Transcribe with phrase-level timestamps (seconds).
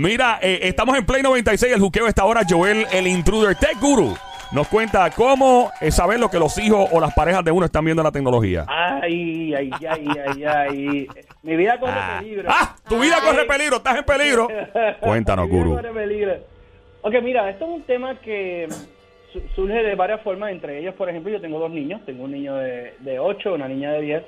[0.00, 2.42] Mira, eh, estamos en Play 96, el juqueo está ahora.
[2.46, 4.14] Joel, el intruder tech guru,
[4.52, 7.82] nos cuenta cómo eh, saber lo que los hijos o las parejas de uno están
[7.82, 8.66] viendo en la tecnología.
[8.68, 10.06] Ay, ay, ay,
[10.36, 11.08] ay, ay.
[11.42, 12.48] Mi vida corre Ah, peligro.
[12.52, 14.48] Ah, tu vida corre peligro, estás en peligro.
[15.00, 15.76] Cuéntanos, Mi vida guru.
[15.76, 16.34] corre peligro.
[17.00, 18.68] Ok, mira, esto es un tema que
[19.32, 20.50] su- surge de varias formas.
[20.52, 22.02] Entre ellas, por ejemplo, yo tengo dos niños.
[22.04, 24.22] Tengo un niño de, de 8, una niña de 10.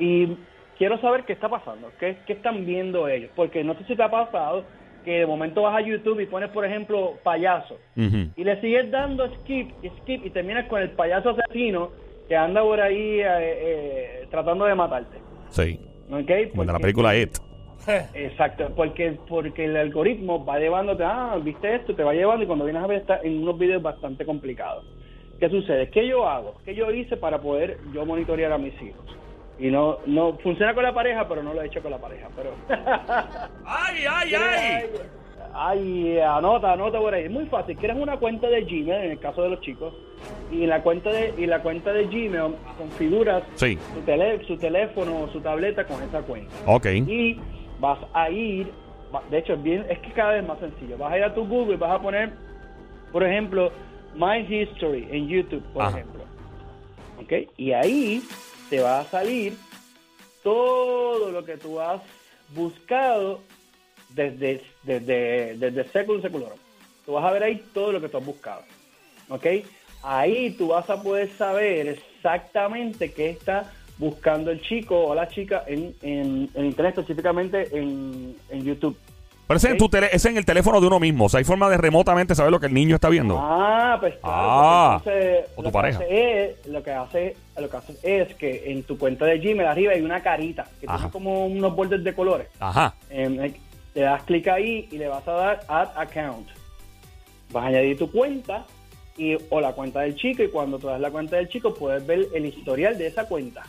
[0.00, 0.36] Y
[0.76, 1.90] quiero saber qué está pasando.
[1.98, 3.30] ¿Qué, qué están viendo ellos?
[3.34, 4.64] Porque no sé si te ha pasado
[5.04, 7.78] que de momento vas a YouTube y pones, por ejemplo, payaso.
[7.96, 11.90] Y le sigues dando skip y skip y terminas con el payaso asesino
[12.28, 15.18] que anda por ahí eh, eh, tratando de matarte.
[15.50, 15.78] Sí,
[16.10, 16.50] ¿Ok?
[16.50, 17.36] como la película It.
[18.14, 22.64] Exacto, porque porque el algoritmo va llevándote, ah, viste esto, te va llevando y cuando
[22.64, 24.84] vienes a ver está en unos videos bastante complicados.
[25.38, 25.90] ¿Qué sucede?
[25.90, 26.54] ¿Qué yo hago?
[26.64, 29.04] ¿Qué yo hice para poder yo monitorear a mis hijos?
[29.58, 32.28] Y no no funciona con la pareja, pero no lo he hecho con la pareja,
[32.36, 32.50] pero
[33.64, 34.84] ¡Ay, ay, ay!
[35.56, 37.24] Ay, anota, anota por ahí.
[37.26, 37.76] Es muy fácil.
[37.76, 39.94] Quieres una cuenta de Gmail, en el caso de los chicos,
[40.50, 45.22] y la cuenta de, y la cuenta de Gmail configuras Sí, su, tele- su teléfono
[45.22, 46.52] o su tableta con esa cuenta.
[46.66, 46.86] ok.
[46.86, 47.38] Y
[47.78, 48.72] vas a ir,
[49.30, 50.98] de hecho, es, bien, es que cada vez más sencillo.
[50.98, 52.32] Vas a ir a tu Google y vas a poner,
[53.12, 53.70] por ejemplo,
[54.16, 55.98] My History en YouTube, por Ajá.
[55.98, 56.24] ejemplo.
[57.22, 57.32] ¿Ok?
[57.58, 58.22] Y ahí
[58.70, 59.56] te va a salir
[60.42, 62.00] todo lo que tú has
[62.50, 63.40] buscado
[64.10, 66.58] desde, desde, desde Seculum Seculorum.
[67.04, 68.62] Tú vas a ver ahí todo lo que tú has buscado.
[69.28, 69.46] ¿Ok?
[70.02, 75.64] Ahí tú vas a poder saber exactamente qué está buscando el chico o la chica
[75.66, 78.96] en, en, en Internet, específicamente en, en YouTube.
[79.46, 81.26] Pero ese, es en tu tele- ese es en el teléfono de uno mismo.
[81.26, 83.38] O sea, hay forma de remotamente saber lo que el niño está viendo.
[83.38, 84.34] Ah, pues claro.
[84.36, 86.00] Ah, entonces o tu lo que pareja.
[86.08, 89.92] es- lo que hace, lo que hace es que en tu cuenta de Gmail arriba
[89.92, 90.96] hay una carita que Ajá.
[90.96, 92.48] tiene como unos bordes de colores.
[92.58, 92.94] Ajá.
[93.10, 93.52] Eh,
[93.94, 96.48] le das clic ahí y le vas a dar Add Account.
[97.52, 98.64] Vas a añadir tu cuenta
[99.16, 102.04] y, o la cuenta del chico y cuando tú das la cuenta del chico puedes
[102.06, 103.62] ver el historial de esa cuenta.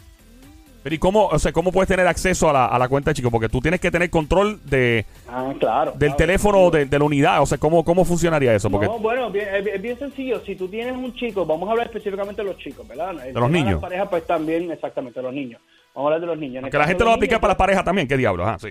[0.86, 3.16] Pero ¿y cómo, o sea, cómo puedes tener acceso a la, a la cuenta de
[3.16, 3.32] chico?
[3.32, 5.94] Porque tú tienes que tener control de, Ah, claro.
[5.94, 6.16] del claro.
[6.16, 7.42] teléfono de, de la unidad.
[7.42, 8.70] O sea, ¿cómo, cómo funcionaría eso?
[8.70, 10.42] Porque No, bueno, bien- es, es bien sencillo.
[10.46, 13.16] Si tú tienes un chico, vamos a hablar específicamente de los chicos, ¿verdad?
[13.26, 13.72] El los niños.
[13.72, 15.60] Las parejas, pues también, exactamente, los niños.
[15.96, 16.64] Vamos a hablar de los niños.
[16.66, 18.08] Que la caso gente de lo va a aplicar para la pareja también.
[18.08, 18.48] ¿Qué diablos?
[18.48, 18.68] Ah, sí.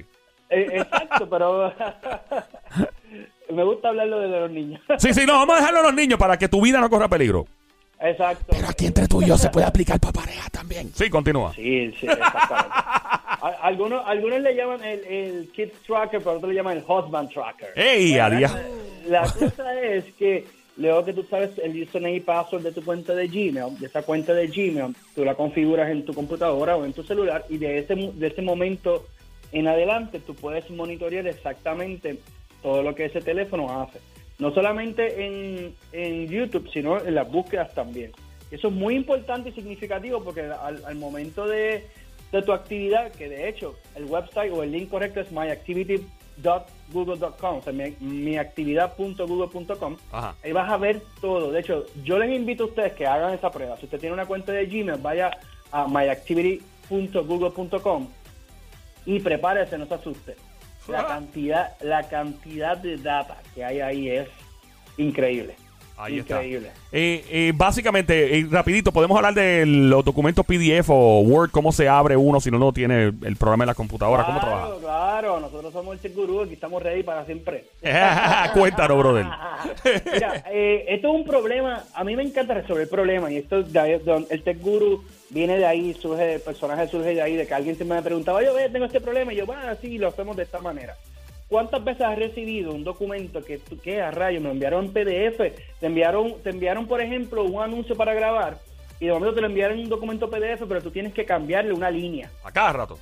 [0.51, 1.73] eh, exacto, pero
[3.53, 4.81] me gusta hablarlo de los niños.
[4.99, 7.09] Sí, sí, no, vamos a dejarlo a los niños para que tu vida no corra
[7.09, 7.45] peligro.
[8.05, 8.45] Exacto.
[8.49, 10.93] Pero aquí entre tú y yo se puede aplicar para pareja también.
[10.95, 11.53] Sí, continúa.
[11.55, 12.75] Sí, sí, exactamente.
[13.61, 17.71] Algunos, algunos le llaman el, el Kids Tracker, pero otros le llaman el Husband Tracker.
[17.77, 18.53] ¡Ey, adiós!
[19.07, 23.15] La cosa es que luego que tú sabes el username y password de tu cuenta
[23.15, 26.93] de Gmail, de esa cuenta de Gmail, tú la configuras en tu computadora o en
[26.93, 29.05] tu celular y de ese, de ese momento
[29.53, 32.19] en adelante tú puedes monitorear exactamente
[32.63, 34.01] todo lo que ese teléfono hace.
[34.39, 38.11] No solamente en, en YouTube, sino en las búsquedas también.
[38.51, 41.87] Eso es muy importante y significativo porque al, al momento de,
[42.33, 47.63] de tu actividad, que de hecho el website o el link correcto es myactivity.google.com, o
[47.63, 49.97] sea, mi, miactividad.google.com.
[50.11, 50.35] Ajá.
[50.43, 51.53] Ahí vas a ver todo.
[51.53, 53.77] De hecho, yo les invito a ustedes que hagan esa prueba.
[53.77, 55.31] Si usted tiene una cuenta de Gmail, vaya
[55.71, 58.09] a myactivity.google.com
[59.07, 60.35] y prepárese, no se asuste.
[60.89, 64.29] La cantidad, la cantidad de data que hay ahí es
[64.99, 65.57] increíble.
[65.97, 66.69] Ahí increíble.
[66.69, 66.81] está.
[66.93, 71.89] Eh, eh, básicamente, eh, rapidito, podemos hablar de los documentos PDF o Word, cómo se
[71.89, 74.81] abre uno si no lo tiene el programa en la computadora, cómo claro, trabaja.
[74.81, 77.65] claro, nosotros somos el Tech Gurú, aquí estamos ready para siempre.
[78.55, 79.25] Cuéntanos, brother.
[80.13, 83.79] Mira, eh, esto es un problema, a mí me encanta resolver problemas y esto de
[83.79, 87.47] ahí- de- el Tech Guru viene de ahí, surge, el personaje surge de ahí, de
[87.47, 90.37] que alguien se me preguntaba, yo tengo este problema y yo, bueno, sí, lo hacemos
[90.37, 90.95] de esta manera.
[91.49, 95.39] ¿Cuántas veces has recibido un documento que que a rayo, me enviaron en PDF,
[95.79, 98.57] te enviaron, te enviaron, por ejemplo, un anuncio para grabar
[99.01, 101.73] y de momento te lo enviaron en un documento PDF, pero tú tienes que cambiarle
[101.73, 102.99] una línea A cada rato.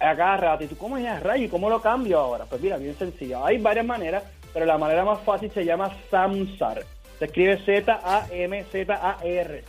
[0.00, 0.64] a cada rato.
[0.64, 1.44] ¿Y tú cómo es a rayo?
[1.44, 2.44] ¿Y cómo lo cambio ahora?
[2.46, 3.44] Pues mira, bien sencillo.
[3.44, 6.82] Hay varias maneras, pero la manera más fácil se llama Samsar.
[7.18, 9.64] Se escribe Z-A-M-Z-A-R.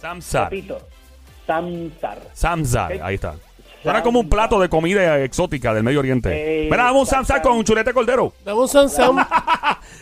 [0.00, 0.50] Samsar.
[0.50, 0.78] Repito,
[1.46, 2.18] Samsar.
[2.32, 3.34] Samsar, ahí está.
[3.82, 6.30] Suena como un plato de comida exótica del Medio Oriente.
[6.32, 8.32] Eh, Mira, dame un Samsar con un chulete cordero.
[8.44, 9.18] Dame un Samsung.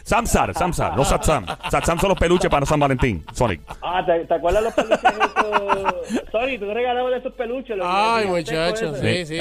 [0.05, 1.47] Samsar, Samsar, no Satsam.
[1.71, 3.61] Satsam son los peluches para San Valentín, Sonic.
[3.83, 6.31] Ah, ¿te, te acuerdas los peluches esos?
[6.33, 7.77] Sorry, tú regalabas de esos peluches.
[7.77, 9.39] los Ay, muchachos, sí, sí,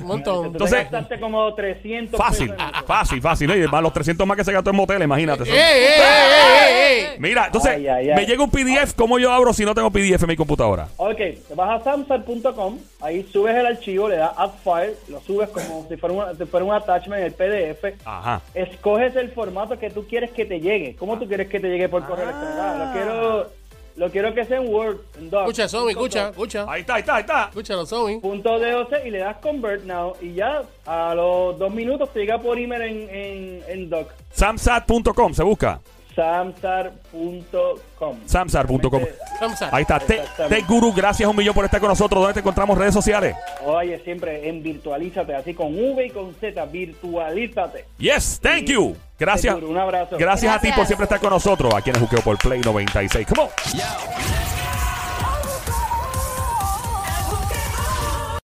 [0.00, 0.46] un montón.
[0.46, 2.54] Entonces- gastaste como 300 Fácil,
[2.86, 3.50] fácil, fácil.
[3.50, 5.44] Oye, más los 300 más que se gastó en motel, imagínate.
[5.44, 7.16] ¡Ey, ey, ey, ey, ey!
[7.18, 8.16] Mira, entonces, Ay, ay, ay.
[8.16, 10.88] me llega un PDF, ¿cómo yo abro si no tengo PDF en mi computadora?
[10.96, 15.48] Ok, te vas a samsung.com, ahí subes el archivo, le das add file, lo subes
[15.50, 17.94] como si fuera, una- si fuera un attachment en el PDF.
[18.04, 18.40] Ajá.
[18.54, 20.94] Escoges el formato que tú quieres que te llegue.
[20.96, 22.60] ¿Cómo tú quieres que te llegue por correo electrónico?
[22.60, 23.50] Ah, Lo quiero,
[23.96, 25.40] lo quiero que sea en Word, en Doc.
[25.48, 26.66] Escucha, Zoe, escucha, escucha.
[26.68, 27.44] Ahí está, ahí está, ahí está.
[27.48, 28.20] Escúchalo, Zoe.
[28.20, 32.38] Punto DOC y le das convert now y ya a los dos minutos te llega
[32.40, 34.10] por email en, en, en Doc.
[34.32, 35.80] Samsat.com, se busca.
[36.14, 38.16] Samsar.com.
[38.26, 39.02] Samsar.com.
[39.40, 39.76] Vamos a.
[39.76, 40.00] Ahí está.
[40.00, 42.20] Tech Guru, gracias un millón por estar con nosotros.
[42.20, 42.76] ¿Dónde te encontramos?
[42.76, 43.36] Redes sociales.
[43.64, 47.84] Oye, siempre en virtualízate, así con V y con Z, virtualízate.
[47.98, 48.96] Yes, thank you.
[49.18, 49.54] Gracias.
[49.54, 50.16] Seguro, Un abrazo.
[50.18, 53.26] Gracias a ti por siempre estar con nosotros aquí en el Juqueo por Play 96.
[53.26, 53.48] Come on.
[53.74, 53.84] Yo,